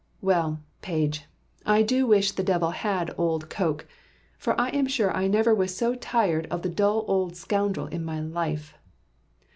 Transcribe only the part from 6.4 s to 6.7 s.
of the